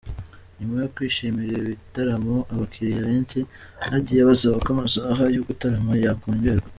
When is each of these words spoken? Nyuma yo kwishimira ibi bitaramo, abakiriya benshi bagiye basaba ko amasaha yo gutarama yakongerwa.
Nyuma 0.57 0.75
yo 0.83 0.89
kwishimira 0.95 1.51
ibi 1.55 1.69
bitaramo, 1.73 2.35
abakiriya 2.53 3.05
benshi 3.07 3.39
bagiye 3.89 4.21
basaba 4.29 4.55
ko 4.63 4.67
amasaha 4.75 5.23
yo 5.35 5.41
gutarama 5.47 5.91
yakongerwa. 6.05 6.67